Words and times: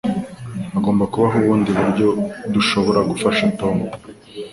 Hagomba 0.73 1.09
kubaho 1.11 1.35
ubundi 1.41 1.69
buryo 1.79 2.07
dushobora 2.53 2.99
gufasha 3.09 3.43
Tom. 3.59 3.77